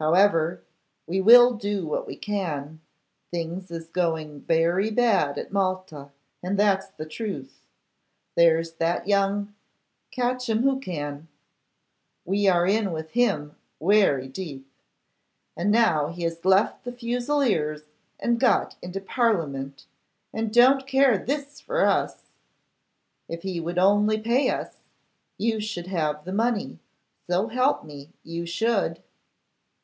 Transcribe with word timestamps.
However, 0.00 0.62
we 1.08 1.20
will 1.20 1.54
do 1.54 1.84
what 1.84 2.06
we 2.06 2.14
can. 2.14 2.80
Things 3.32 3.68
is 3.68 3.88
going 3.88 4.42
very 4.42 4.92
bad 4.92 5.36
at 5.38 5.50
Malta, 5.52 6.10
and 6.40 6.56
that's 6.56 6.86
the 6.90 7.04
truth. 7.04 7.62
There's 8.36 8.74
that 8.74 9.08
young 9.08 9.56
Catchimwhocan, 10.12 11.26
we 12.24 12.46
are 12.46 12.64
in 12.64 12.92
with 12.92 13.10
him 13.10 13.56
wery 13.80 14.28
deep; 14.28 14.70
and 15.56 15.72
now 15.72 16.06
he 16.10 16.22
has 16.22 16.44
left 16.44 16.84
the 16.84 16.92
Fusiliers 16.92 17.82
and 18.20 18.38
got 18.38 18.76
into 18.80 19.00
Parliament, 19.00 19.86
he 20.32 20.42
don't 20.42 20.86
care 20.86 21.18
this 21.18 21.60
for 21.60 21.84
us. 21.84 22.30
If 23.28 23.42
he 23.42 23.58
would 23.58 23.78
only 23.78 24.20
pay 24.20 24.48
us, 24.48 24.76
you 25.38 25.58
should 25.58 25.88
have 25.88 26.24
the 26.24 26.32
money; 26.32 26.78
so 27.28 27.48
help 27.48 27.82
me, 27.84 28.10
you 28.22 28.46
should. 28.46 29.02